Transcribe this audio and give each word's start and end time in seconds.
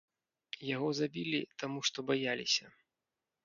Яго 0.75 0.87
забілі, 1.01 1.41
таму 1.61 1.79
што 1.93 2.07
баяліся. 2.11 2.65